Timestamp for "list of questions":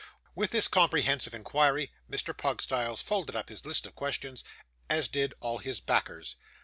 3.67-4.43